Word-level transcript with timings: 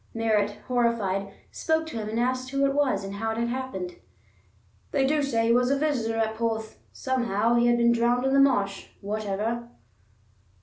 Merritt, 0.15 0.57
horrified, 0.67 1.31
spoke 1.51 1.85
to 1.85 1.97
him 1.97 2.09
and 2.09 2.19
asked 2.19 2.49
who 2.49 2.65
it 2.65 2.73
was, 2.73 3.03
and 3.03 3.13
how 3.13 3.29
it 3.33 3.37
had 3.37 3.49
happened. 3.49 3.97
"They 4.89 5.05
do 5.05 5.21
say 5.21 5.45
he 5.45 5.53
was 5.53 5.69
a 5.69 5.77
visitor 5.77 6.17
at 6.17 6.33
Porth. 6.33 6.79
Somehow 6.91 7.53
he 7.53 7.67
has 7.67 7.77
been 7.77 7.91
drowned 7.91 8.25
in 8.25 8.33
the 8.33 8.39
marsh, 8.39 8.87
whatever." 9.01 9.69